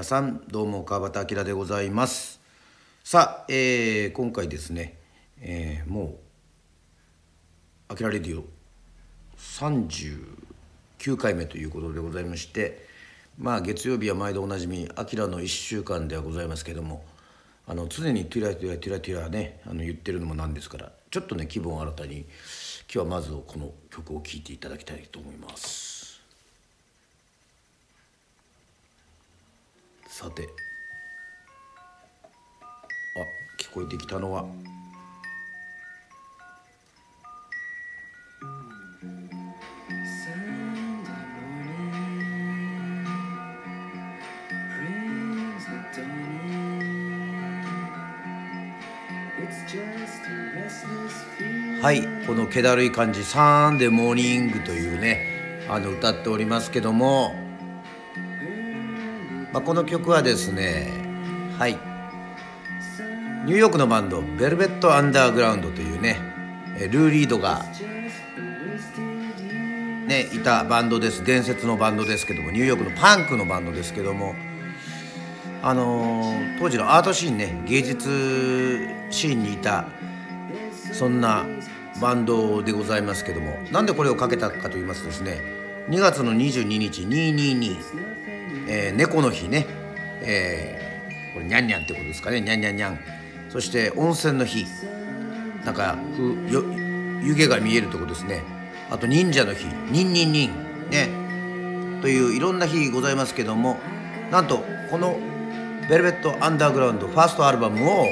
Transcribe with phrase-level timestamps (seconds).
[0.00, 2.40] 皆さんどうも川端明でございます
[3.04, 4.96] さあ、えー、今回ですね、
[5.42, 6.16] えー、もう
[7.92, 8.46] 「あきらレディオ」
[9.36, 12.86] 39回目ということでございまして
[13.36, 17.04] まあ月曜日は毎度おなじみ「あきらの1週間」ではございますけども
[17.66, 22.26] あの常に「ティラティラティラティラね」あの言ってるのもなんですからちょっとね気分を新たに今
[22.88, 25.99] 日はまずこの曲を聴いていただきたいと思います。
[30.20, 30.46] さて。
[33.16, 33.20] あ
[33.58, 34.44] 聞こえてきたのは。
[51.80, 57.49] はいこの気だるい感じ「サンデーモーニング」というねあの歌っておりますけども。
[59.52, 60.92] まあ、この曲はですね
[61.58, 61.78] はい。
[63.44, 66.18] ニューヨークのバンドベルベット・アンダーグラウンドというね
[66.90, 67.64] ルー・リードが
[70.06, 71.24] ねいたバンドです。
[71.24, 74.34] 伝説のバンドですけどもニューヨークのパンクのバンドですけども
[75.62, 79.86] あのー、当時のアートシーンね芸術シーンにいた
[80.92, 81.46] そんな
[82.00, 88.10] バンドでございますけどもなんでこれをかけたかと言いますとですね2月の22日222
[88.72, 89.66] えー、猫の日ね、
[90.22, 92.40] えー、これにゃんにゃんってことですかね。
[92.40, 92.98] にゃんにゃんにゃん
[93.48, 94.64] そして温泉の日。
[95.64, 96.64] なんかふよ
[97.22, 98.42] 湯気が見えるとこですね。
[98.90, 99.66] あと忍者の日。
[99.90, 100.50] ニンニンニン
[100.90, 101.08] ね。
[102.00, 103.78] といういろんな日ございますけども。
[104.30, 105.18] なんとこの
[105.90, 108.06] 「ベルベット・アンダーグラウンド」ファーストアルバムを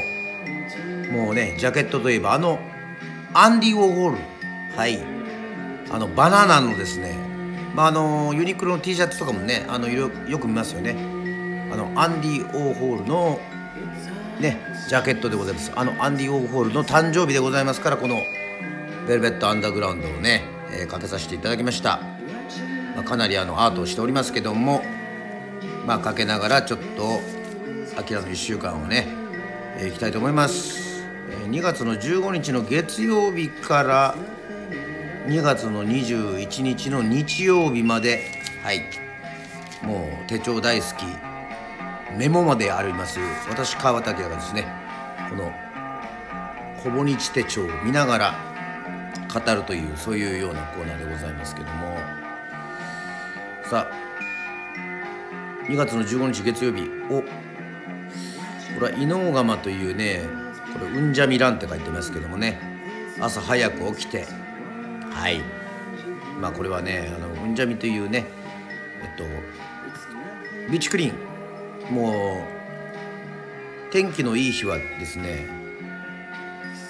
[1.12, 2.58] もうねジャケットといえばあの
[3.32, 4.18] アンディ・ウォーホール。
[4.76, 4.98] はい。
[5.90, 7.14] あのバナナのですね
[7.78, 10.96] まあ、あのユニクロの T シャツとかもねあのよく見ますよね。
[11.72, 13.38] あのアンディ・オーホールの
[14.40, 15.70] ねジャケットでございます。
[15.76, 18.20] あのアンディ・オーホールの誕生日でございますからこの
[19.06, 22.00] 「ベルベット・アンダーグラウンド」をね、えー、かけさせていただきました、
[22.96, 24.82] まあ、かなりあのアートをしておりますけども
[25.86, 27.20] まあかけながらちょっと
[27.96, 29.06] 「アキラの1週間」をね、
[29.78, 34.16] えー、いきたいと思います、えー、2月の15日の月曜日から
[35.28, 38.22] 2月の21日の日曜日まで。
[38.62, 38.80] はい。
[39.82, 41.04] もう手帳大好き
[42.16, 43.20] メモまであります。
[43.46, 44.64] 私川端明がですね
[45.28, 45.52] この
[46.82, 48.34] ほぼ日手帳を見ながら
[49.32, 51.98] 語るというそういうようなコーナーでございますけども。
[53.68, 53.94] さあ
[55.68, 57.26] 2月の15日月曜日おこ
[58.80, 60.22] れは伊能釜というね
[60.72, 62.58] これうんじゃみらんって書いてますけどもね。
[63.20, 64.26] 朝早く起きて
[65.18, 65.40] はい。
[66.40, 68.24] まあこれはねあのうんじゃみというね
[69.02, 69.24] えっと
[70.70, 71.12] ビーチクリー
[71.92, 71.94] ン。
[71.94, 72.46] も
[73.90, 75.48] う天気のいい日はですね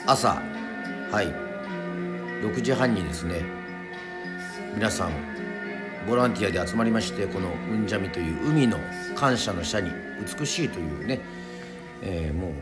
[0.06, 0.42] 朝
[1.10, 1.26] はい。
[2.42, 3.42] 6時半にですね
[4.74, 5.12] 皆さん
[6.06, 8.78] ボランティアで集まりましてこのうんじゃみという海の
[9.16, 9.90] 感謝の社に
[10.38, 11.20] 美しいというね
[12.00, 12.52] えー、もう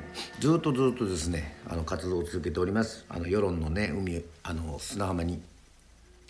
[0.41, 3.05] ずっとずっとですねあの活動を続けております。
[3.09, 5.43] あの世論のね海あの砂浜に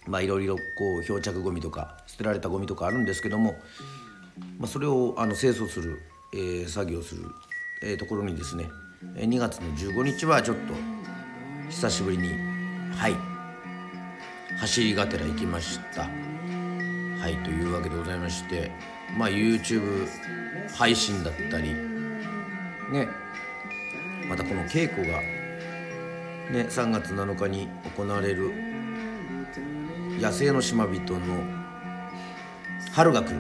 [0.07, 3.57] まあいろいろこう漂着ごみとか捨てられたゴミとかあるんですけども、
[4.59, 6.01] まあ、それをあの清掃する、
[6.33, 7.29] えー、作業する、
[7.83, 8.67] えー、ところにですね
[9.15, 10.75] 2月の15日はちょっと
[11.69, 12.29] 久しぶりに
[12.95, 13.15] はい
[14.59, 16.09] 走りがてら行きました。
[17.27, 18.71] はいというわけでございまして
[19.19, 20.07] まあ YouTube
[20.77, 21.75] 配信だったり
[22.93, 23.09] ね
[24.29, 28.76] またこの稽古がね3月7日に行われる
[30.19, 31.45] 野生の島人の
[32.93, 33.37] 春が来る、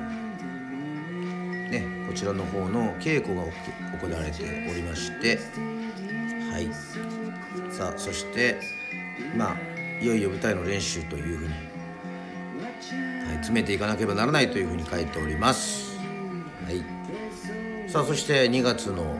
[1.70, 5.38] ね、こちらの方の稽古が行われておりまして。
[6.52, 6.68] はい。
[7.72, 8.58] さあそして
[9.36, 9.56] まあ
[10.02, 15.98] いよいよ舞台の練習というふうに、はい、詰めていかなければならないというふうに書いております。
[16.64, 19.18] はい、さあそして2月の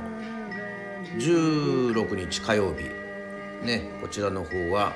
[1.19, 2.96] 16日火曜日。
[3.63, 4.95] ねこちらの方は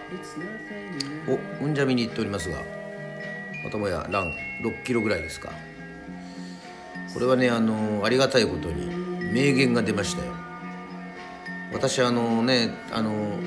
[1.29, 2.63] おうんじゃみに行っておりますが
[3.65, 5.53] またもやラン6キロぐらいですか。
[7.13, 8.87] これはねあのありがたいことに
[9.33, 10.33] 名言が出ましたよ。
[11.73, 13.39] 私あのねあの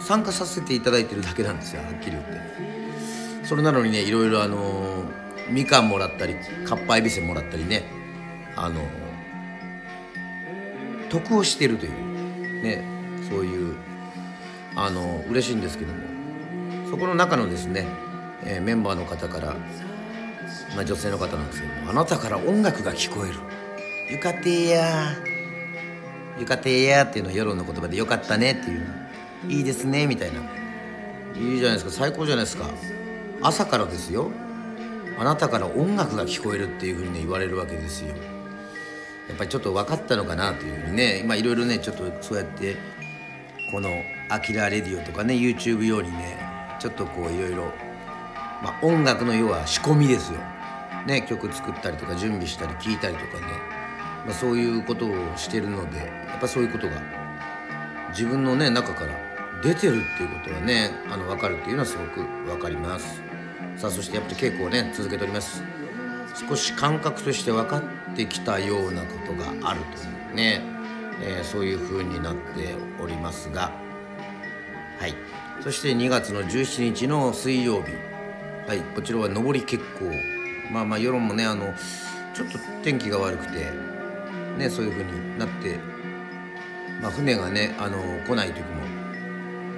[0.00, 2.38] 参加させていただいてるだけなんですよはっきり言って。
[3.44, 5.04] それなのにねいろいろあの
[5.48, 6.34] みかんもらったり
[6.66, 7.84] かっぱえびせんもらったりね
[8.54, 8.82] あの
[11.08, 12.97] 得をしてるというね
[13.28, 13.76] そういう
[14.76, 15.98] あの嬉しいんですけども。
[16.90, 17.86] そこの中のですね、
[18.44, 19.56] えー、メンバーの方から
[20.74, 23.34] まあ、女性の方なんですけども「あなたから音楽が聞こえる」
[24.14, 25.16] 「よかってや
[26.38, 28.86] よかってや」っていうのは世論の言葉で「よかったね」っていう
[29.48, 30.40] 「いいですね」みたいな。
[31.36, 31.90] いいじゃないですか。
[31.90, 32.68] 最高じゃないですか。
[33.42, 34.30] 朝からですよ。
[35.18, 38.08] あなたから音楽が聞こえるっていうふうにね言われるわけですよ。
[39.28, 42.76] やっぱりちょっと分かったのかなというふうにね今いろいろねちょっとそうやって
[43.70, 46.38] この「アキラレディオ」とかね YouTube 用にね
[46.78, 47.72] ちょっとこういろいろ
[48.62, 50.38] ま音楽の要は仕込みですよ。
[51.06, 53.46] ね曲作ったりとか準備したり聴いたりとかね、
[54.26, 57.00] まあ、そういうことをしてるのでやっぱそういうことが
[58.10, 59.12] 自分のね中から
[59.62, 63.22] 出てるっていうことはねあの分かるっていうのはすごく分かります。
[63.76, 65.62] さあそしてやっぱり稽古をね続けております。
[66.48, 70.62] 少し感覚として分かってきたようなことがあるというね、
[71.22, 73.72] えー、そういう風になっておりますが。
[74.98, 75.14] はい。
[75.60, 77.92] そして2月の17日の水曜日。
[78.66, 78.80] はい。
[78.94, 80.12] こちらは上り結構。
[80.72, 81.72] まあまあ世論もねあの
[82.34, 83.70] ちょっと天気が悪くて
[84.58, 85.78] ねそういう風になって
[87.00, 88.66] まあ、船がねあの来ない時も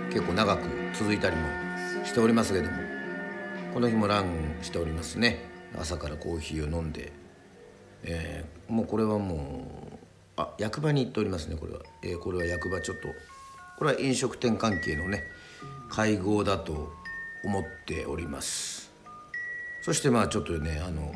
[0.09, 0.63] 結構長く
[0.95, 1.43] 続いたりも
[2.05, 2.79] しておりますけども
[3.75, 5.49] この日もランしておりますね。
[5.79, 7.13] 朝からコーヒーを飲んで、
[8.03, 9.90] えー、もうこれはもう
[10.41, 13.09] あ役場に行っておりますねこれは、えー、これは役場ちょっと。
[13.79, 15.25] これは飲食店関係のね
[15.89, 16.93] 会合だと
[17.43, 18.91] 思っております。
[19.83, 21.15] そしてまあちょっとねあの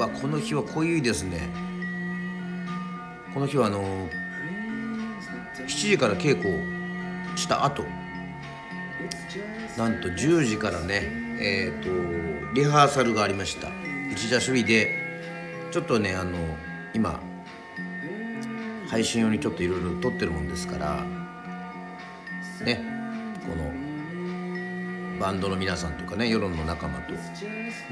[0.00, 1.50] わこの日は濃いですね。
[3.34, 3.82] この日はあの
[5.66, 7.84] 7時から稽古をした後。
[9.76, 11.02] なんと10時からね
[11.40, 13.68] えっ、ー、とリハーサルがありました。
[14.10, 15.10] 一座守備で。
[15.70, 16.36] ちょっとねあの
[16.94, 17.20] 今
[18.90, 21.04] 配信用にちょっといろいろ撮ってるもんですから
[22.64, 22.84] ね
[23.48, 23.72] この
[25.20, 27.12] バンドの皆さんとかね世論の仲間と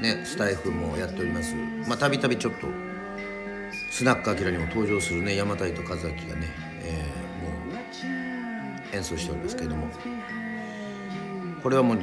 [0.01, 1.55] ねスタイフもやっております。
[1.87, 2.67] まあたびたびちょっと
[3.91, 6.47] スナックアキラにも登場するね山谷と和明がね、
[6.83, 7.19] えー
[8.91, 9.87] 演奏しておりますけれども。
[11.61, 11.97] これはもう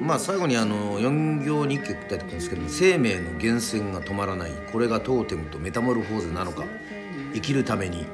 [0.00, 6.64] まあ最後にあの4行日記って書いてあるんですけども生命の源泉が止まらないこれがトーテムとメタモルフォーゼなのか
[7.34, 8.06] 生きるために、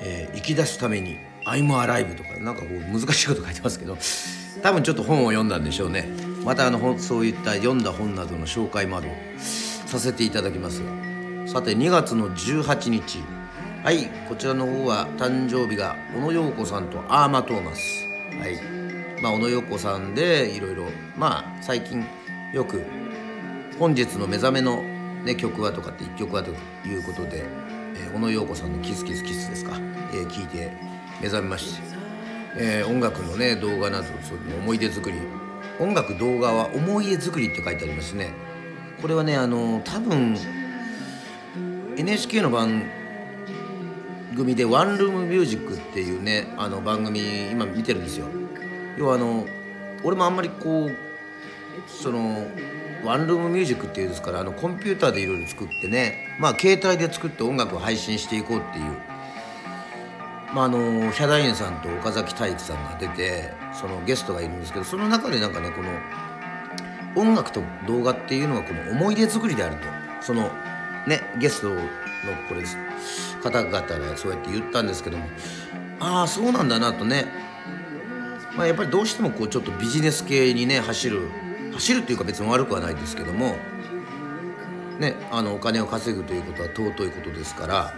[0.00, 3.96] えー、生き出すために「アイムアライブ」とかなんかこう難しいこと書いてますけど
[4.62, 6.08] 多分ちょっと本を読んだんでしょうね。
[6.44, 9.06] またあのそういった読んだ本などの紹介窓
[9.86, 10.82] させていただきます。
[10.82, 10.90] が
[11.46, 13.18] さて2月の18日。
[13.82, 18.04] はいこちらの方は誕生日が小野陽子さんとアーマトーマス。
[18.38, 18.60] はい。
[19.20, 20.84] まあ小野陽子さんでいろいろ
[21.16, 22.04] まあ最近
[22.52, 22.84] よく
[23.78, 24.82] 本日の目覚めの、
[25.24, 26.52] ね、曲はとかって1曲はと
[26.86, 27.42] いうことで、
[28.02, 29.76] えー、小野陽子さんの「キスキスキス」ですか、
[30.12, 30.72] えー、聞いて
[31.20, 31.82] 目覚めまして、
[32.56, 35.16] えー、音楽のね動画などそういう思い出作り。
[35.80, 38.30] 音楽動画は思い出作りって書いてありますね。
[39.00, 40.36] これはねあの多分
[41.96, 42.84] NHK の番
[44.36, 48.26] 組で「ワンルームミュージック」っていうねあの番組今見てるんですよ。
[48.98, 49.46] 要はあの
[50.04, 50.90] 俺もあんまりこう
[51.88, 52.46] その
[53.04, 58.84] ワンルームミュージックっていうですからあのコンピューターでいろいろ作ってねまあ携帯で作って音楽を配信していこうっていう。
[60.54, 65.90] まああのヒャダインさんと岡崎体育さんが出てそのゲストがいるんですけどその中でなんかねこの
[67.16, 70.02] 音楽と動画っていうのがこの思い出作りであると。
[70.20, 70.50] その
[71.06, 71.80] ねゲストの
[72.48, 72.62] これ
[73.42, 73.76] 方々
[74.10, 75.24] はそうやって言ったんですけども。
[76.00, 77.26] ああそうなんだなとね、
[78.56, 81.28] まあ、やっぱりどうしてもこうちょっとビジネス系にね走る
[81.72, 83.56] 走るっていうか別に悪くはないですけども
[84.98, 87.94] ねあのお金を稼ぐということは尊いことですから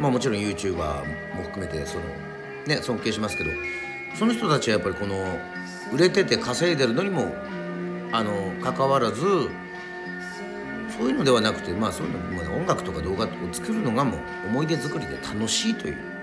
[0.00, 2.04] まあもちろん YouTuber も含めてその
[2.66, 3.50] ね尊敬しますけど
[4.16, 5.38] その人たちはやっぱりこの
[5.92, 7.32] 売れてて稼いでるのにも
[8.12, 9.22] あの関わらず
[10.96, 16.18] そういうのではなくてまあそういうの、まあ、音楽とか動画を作るのがもう思い出作りで楽しいという。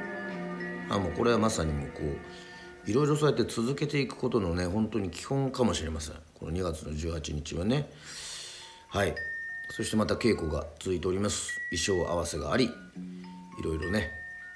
[0.90, 6.16] あもうこれはまさにもうこういろいろそうやって続けていくことのね本当に基本かもしれません。
[6.39, 7.89] この2月の18日はね。
[8.89, 9.15] はい。
[9.70, 11.60] そしてまた稽古が続いております。
[11.72, 14.12] 衣装合わせがありいろいろね、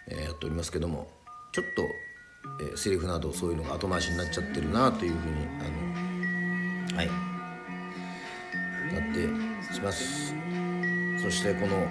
[0.08, 1.08] えー、やっておりますけども。
[1.52, 1.82] ちょっと、
[2.62, 5.36] えー、セリフなどそういうのが後回しになっちゃってるなというふうに
[6.90, 7.08] あのはい。
[8.94, 10.34] なってします。
[11.22, 11.88] そしてこの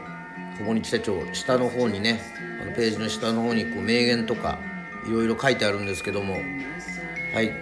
[0.58, 2.20] 小森手帳下の方にね
[2.62, 4.58] あのページの下の方にこう名言とか
[5.06, 6.34] いろいろ書いてあるんですけども。
[6.34, 7.52] はい。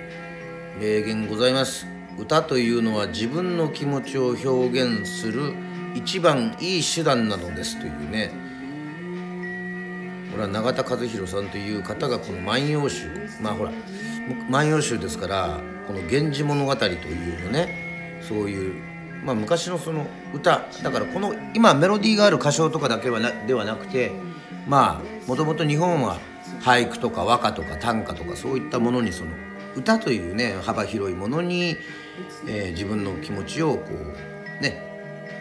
[0.78, 1.95] 名言ございます。
[2.18, 5.54] 歌というのは自分の気持ちを表現する
[5.94, 8.46] 一番いい手段なのですというね。
[10.36, 13.08] これは永田和弘さんという方がこの「万葉集」
[13.40, 13.72] まあほら
[14.50, 18.74] 「万葉集」ですからこの「源氏物語」というのねそういう
[19.24, 24.12] まあ、昔のその歌だからこの今メロディーがある歌唱とかだけはなではなくて
[24.68, 26.20] まあもともと日本は
[26.60, 29.32] 俳句とか和歌とか短歌とかそういったものにその
[29.76, 31.76] 歌というね幅広いものに、
[32.48, 34.82] えー、自分の気持ちをこうね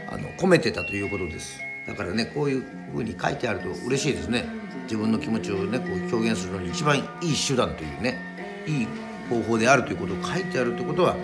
[0.09, 1.59] あの込めてたということです。
[1.87, 2.63] だからねこういう
[2.93, 4.45] ふうに書いてあると嬉しいですね。
[4.83, 8.87] 自分の気持ちをねこう表現するのに一番いい手段というねいい
[9.29, 11.15] 方法であるということを書いてあるということは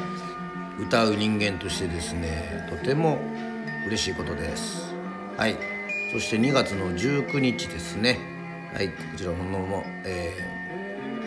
[0.80, 3.20] 歌う人間としてですねとても
[3.86, 4.94] 嬉しいことです。
[5.38, 5.58] はい。
[6.12, 8.20] そして2月の19日ですね。
[8.74, 8.90] はい。
[8.90, 10.34] こちらのも、え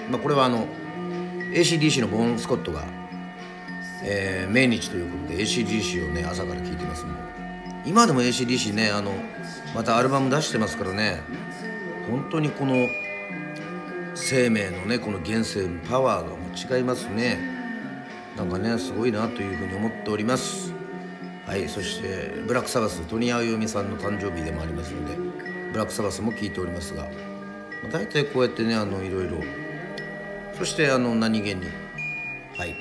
[0.08, 0.66] ーまあ、これはあの
[1.54, 2.84] ACDC のボーン・スコットが、
[4.02, 7.16] えー、命日ということで ACDC をね朝から聴いてますもん
[7.86, 9.12] 今でも ACDC ねあの
[9.74, 11.20] またアルバム出してますからね。
[12.08, 12.88] 本当にこの
[14.14, 17.38] 生命のねこの源泉パワーがもう違いますね。
[18.36, 20.72] なんかねすごいなというふうに思っております。
[21.46, 25.16] はいそしてブラックサバストニー・アヨミさんの誕生日でもありますので
[25.72, 27.10] ブラックサバスも聞いておりますが、ま
[27.90, 29.36] あ、大体こうやってねあのいろいろ
[30.58, 31.66] そしてあの何気に。
[32.56, 32.74] はい。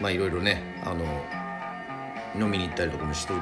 [0.00, 1.04] まあいろいろねあの
[2.34, 3.32] 飲みに行ったりとかもして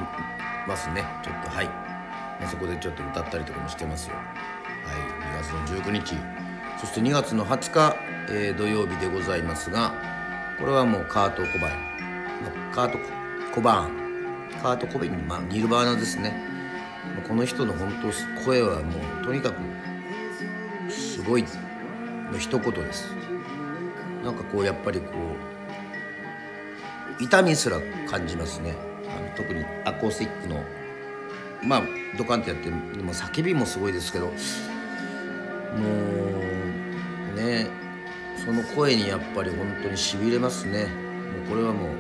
[0.67, 1.05] ますね。
[1.23, 4.17] ちょっとはい、まあ、そこでちょっと歌ったりとかもしてますよ。
[4.17, 4.29] はい。
[5.41, 6.17] 2月の19日。
[6.79, 7.97] そして2月の20日、
[8.31, 9.93] えー、土曜日でございますが
[10.61, 11.73] これはもうカート・コバン
[12.73, 12.99] カート・
[13.55, 14.09] コバーン。
[14.63, 16.33] カート・コバンまあニルバーナですね。
[17.27, 19.61] この人の本当声はもうとにかく
[20.91, 21.45] すごい
[22.33, 23.09] の一言です。
[24.25, 25.07] なんかこうやっぱりこ
[27.21, 28.75] う痛みすら感じますね。
[29.09, 30.63] あの特にアコースティックの
[31.63, 31.83] まあ
[32.17, 34.35] ドカンってやってでも叫びもすごいですけどもう
[37.37, 37.67] ね
[38.45, 40.87] その声にやっぱり本当にしびれますね。
[40.87, 41.93] もうこれはもう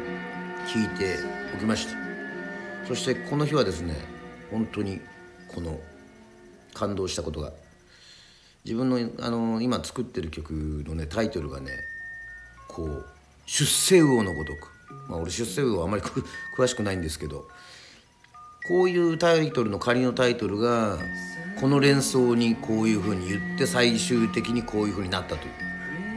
[0.66, 1.16] 聞いて
[1.54, 1.96] おきました。
[2.86, 3.94] そしてこの日はですね
[4.50, 5.00] 本当に
[5.48, 5.78] この
[6.74, 7.52] 感動したことが
[8.64, 10.52] 自分のあの今作ってる曲
[10.86, 11.86] のねタイトルがね
[12.68, 13.06] こう
[13.46, 14.68] 「出世魚のごとく」
[15.08, 16.02] まあ俺出世魚はあまり
[16.56, 17.48] 詳しくないんですけど
[18.66, 20.98] こういうタイトルの仮のタイトルが
[21.60, 25.68] この連想にこういうふうに言って最終的にこういうふうになったという。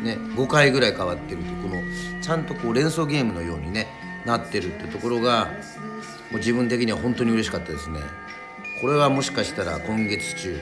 [0.04, 1.80] ね、5回ぐらい変わってるとこの
[2.22, 3.88] ちゃんとこう連想ゲームのようにね
[4.26, 5.52] なってるってところが
[6.32, 8.00] もう自分的には本当に嬉しかったですね。
[8.82, 10.60] これはもしかしたら今月中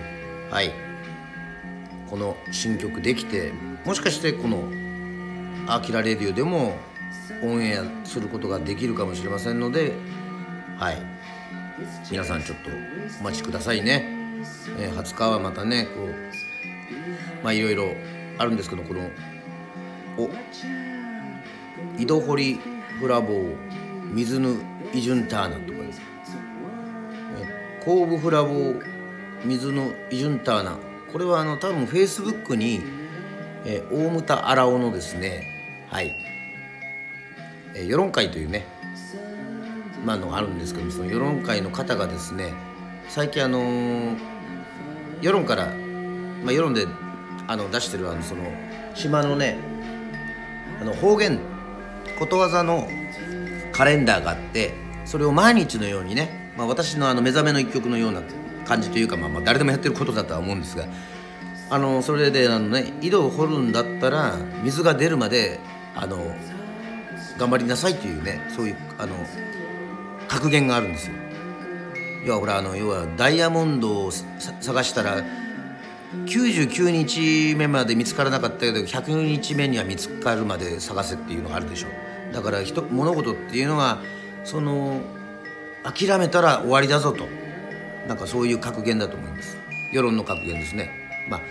[0.52, 0.89] はい。
[2.10, 3.52] この新曲できて
[3.86, 4.64] もしかしてこの
[5.68, 6.78] 「アキラレディオ」でも
[7.44, 9.94] オンエアすることができるかもしれませんので
[10.78, 11.20] はい。
[12.12, 12.70] 皆さんちょっと
[13.22, 14.04] お待ちくださいね、
[14.80, 17.86] えー、20日はまたねこうまあいろいろ
[18.38, 19.10] あるんですけどこの
[20.18, 20.30] お
[22.02, 22.60] 井戸堀
[23.00, 23.56] ブラボー
[24.14, 24.56] 水ぬ
[24.94, 26.02] イジュンターナとかです
[27.86, 28.84] 後部フラボー
[29.46, 32.82] 水のイジュンターナこれはあの多分フェイスブックに、
[33.66, 36.16] えー、大牟田荒尾のですねはい、
[37.76, 38.66] えー、世論会というね
[40.06, 42.54] まあのあるんですけどその世論会の方がですね
[43.08, 44.18] 最近あのー、
[45.22, 45.66] 世論から、
[46.44, 46.88] まあ、世論で
[47.48, 48.44] あの出してるあのその
[48.94, 49.58] 島のね
[50.80, 51.40] あの方言
[52.20, 52.88] ことわざの
[53.72, 54.74] カレンダーがあって
[55.06, 58.22] それを毎日のようにね、まあ、私のあの目覚めの一曲のような
[58.70, 60.86] 感じというか、まあ、まあ誰でもやってることだとは思うんですが
[61.72, 65.60] あのそれであの、ね、井戸を掘るんだったら水が出るまで
[65.96, 66.18] あの
[67.40, 69.16] 頑張りなさいというねそういうあの
[70.28, 71.16] 格言があるんですよ。
[72.26, 75.24] 要はほらあの要はダイヤモンドを探したら
[76.26, 81.88] 99日目まで見つからなかったけど100日目には見つかるまで探せっていうのがあるでしょ
[82.34, 84.00] だから人物事っていうのは
[84.44, 85.00] その
[85.84, 87.26] 諦めたら終わりだぞと
[88.10, 89.56] なんかそういう格言だと思います。
[89.94, 90.90] 世論の格言ですね。
[91.30, 91.42] まあ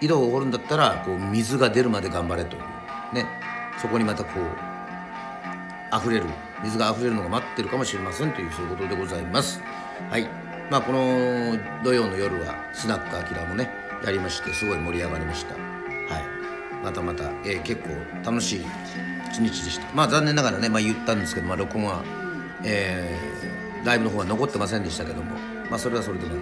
[0.00, 3.14] 井戸を掘るんだったらこう水が出るまで頑張れという。
[3.14, 3.26] ね。
[3.80, 6.24] そこにまたこう溢れる
[6.64, 9.60] 水が溢れるのが待ってるかもしれませんというそういうことでございます。
[10.08, 10.26] はい。
[10.70, 13.68] まあこの土曜の夜はスナックアキラもね
[14.02, 15.54] やりましてすごい盛り上がりました。
[15.54, 16.24] はい。
[16.82, 17.90] またまた、えー、結構
[18.24, 18.64] 楽しい
[19.30, 19.94] 一日でした。
[19.94, 22.02] まあ残念ながらね、まあ、言ったんですけど、まあ、録音は、
[22.64, 25.52] えー、ライブの方は残ってませんでしたけども。
[25.72, 26.34] まあそれはそれでも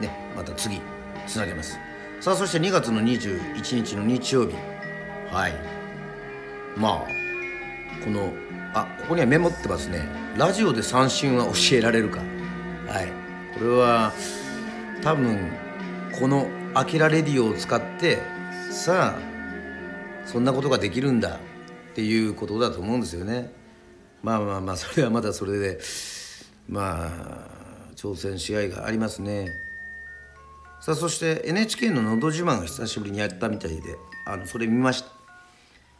[0.00, 0.80] ねまた次
[1.26, 1.78] つなげます。
[2.18, 4.54] さあそして2月の21日の日曜日。
[5.30, 5.52] はい。
[6.78, 7.06] まあ
[8.02, 8.32] この
[8.72, 10.08] あここにはメモってますね。
[10.38, 12.20] ラジオで三振は教えられるか。
[12.88, 13.08] はい。
[13.58, 14.14] これは
[15.02, 15.52] 多分
[16.18, 18.22] この「アキラレディオ」を使って
[18.70, 21.34] さあそんなことができるんだ。
[21.34, 21.38] っ
[21.92, 23.52] ていうことだと思うんですよね。
[24.22, 25.78] まあまあまあそれはまだそれで。
[26.66, 27.10] ま
[27.52, 27.55] あ
[27.96, 29.58] 挑戦しがいがありますね。
[30.80, 35.08] さあそして NHK の「のど自慢」が久しぶりにやったみたいであのそれ見ました。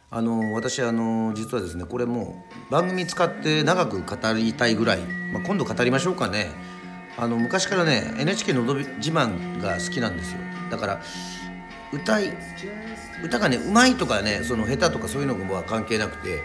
[0.09, 4.99] あの私あの実はですねこれもう番組使って長く語りたいぐらい、
[5.33, 6.51] まあ、今度語りましょうかね。
[7.17, 10.39] あの昔からね NHK のど自慢が好きなんですよ。
[10.69, 11.01] だから
[11.91, 12.31] 歌い
[13.23, 16.43] 歌がねうまいとかねその下手とかそういうのは関係なくて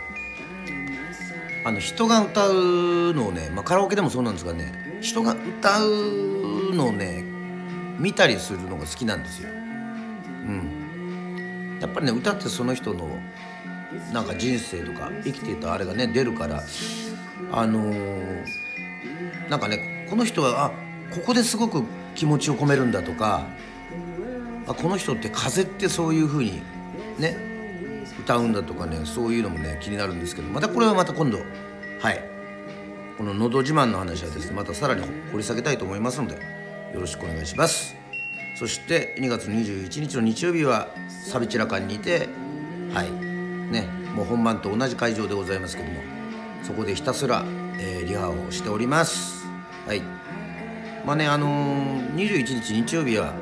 [1.64, 7.24] あの人が歌うのをね、まあ、カラオケでもそうなんですがね人が歌うのをね
[7.98, 9.48] 見たりするのが好きなんですよ。
[9.48, 9.52] う
[10.44, 13.08] ん、やっぱりね歌ってその人の
[14.12, 16.64] なんか人生とか生きていたあれがね出るから
[17.52, 20.70] あのー、なんかねこの人はあ
[21.14, 23.46] ここですごく気持ちを込めるんだとか
[24.66, 26.62] あこの人って風ってそういう風に
[27.18, 27.51] ね
[28.22, 31.38] 歌うんだとかねそういうのもね気になるんですけどまたこれはまた今度
[32.00, 32.32] はい。
[33.18, 36.34] この「のど自慢」の話はですねまたさらに掘り下げたいと思いますので
[36.94, 37.94] よろしくお願いします。
[38.58, 42.28] そして2月21日の日曜日はサビチラ館にいて
[42.92, 43.10] はい。
[43.10, 46.00] ねもう本番と同じ会場でございますけども
[46.62, 47.44] そこでひたすら、
[47.78, 49.46] えー、リハをしております。
[49.86, 50.02] はい。
[51.06, 53.34] まあねあのー、21日日曜日は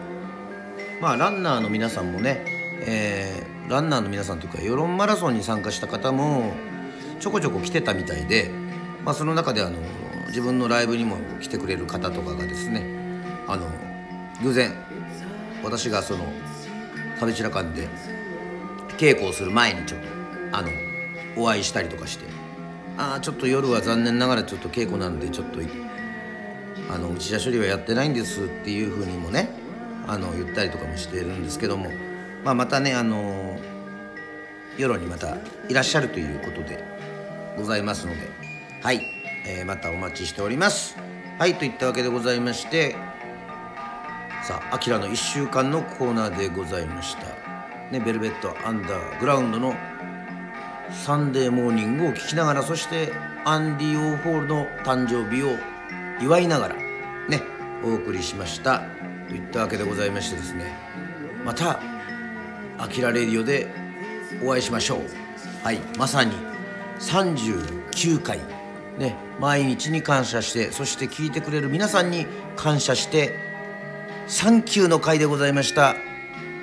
[1.01, 2.45] まあランナーの皆さんもね、
[2.87, 6.53] えー、ランナーの皆さんというか世論マラソンに参加した方も
[7.21, 8.51] ちょこちょこ来てたみたいで、
[9.05, 9.79] まあ、その中であの
[10.27, 12.83] 自分のライブにも来てくれる方とかがですね
[13.47, 13.71] あの
[14.43, 14.75] 偶然
[15.63, 16.25] 私がその
[17.21, 17.89] サビチラ館で
[18.99, 20.09] 稽古をする前にちょっと
[20.51, 20.69] あの
[21.37, 22.25] お会いしたりとかして
[22.99, 25.61] 「ああちょっと夜は残念ながらちょっと稽古なんでちょっと
[26.93, 29.49] あの内田処理はやってないんです」っていうふうにもね
[30.09, 31.93] あの言ったりとかもしているんですけども、
[32.45, 33.61] まあ、またねあの
[34.81, 35.37] 夜にまた
[35.69, 36.83] いらっしゃるということで
[37.57, 38.21] ございますので
[38.83, 39.03] はい、
[39.47, 40.97] えー、またお待ちしております。
[41.39, 42.97] はいといったわけでございまして
[44.43, 47.27] さあ「あきらの1週間」のコーナーでございました。
[47.91, 49.75] ねベルベットアンダーグラウンドの
[50.93, 53.13] サンデーモーニングを聞きながらそして
[53.45, 55.57] アンディ・オーホールの誕生日を
[56.21, 57.43] 祝いながらね
[57.85, 58.83] お送りしました。
[59.29, 60.75] といったわけでございましてですね
[61.45, 61.81] また
[62.79, 63.69] 「あきらレディオ」で
[64.43, 65.01] お会いしましょう。
[65.65, 65.79] はい。
[65.99, 66.33] まさに
[67.01, 68.39] 39回。
[68.99, 69.17] ね。
[69.41, 73.35] 毎日に感謝してそして聞いてくれる皆さんに感謝して
[74.27, 75.95] サンキューの回でございました。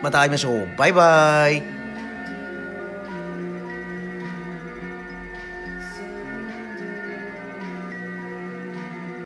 [0.01, 0.67] また会いましょう。
[0.77, 1.76] バイバイ。